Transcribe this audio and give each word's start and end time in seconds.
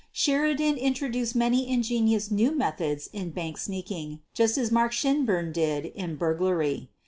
Sheridan 0.11 0.77
introduced 0.77 1.35
many 1.35 1.67
ingenious 1.69 2.31
new 2.31 2.57
methods 2.57 3.07
in 3.13 3.29
"bank 3.29 3.59
sneaking/' 3.59 4.21
just 4.33 4.57
as 4.57 4.71
Mark 4.71 4.93
Shinburn 4.93 5.51
did 5.53 5.85
in 5.85 6.15
burglary. 6.15 6.89